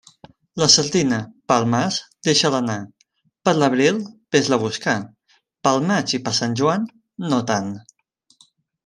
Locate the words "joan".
6.63-6.89